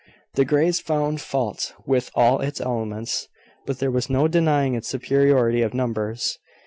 [0.33, 3.27] The Greys found fault with all its elements;
[3.67, 6.39] but there was no denying its superiority of numbers.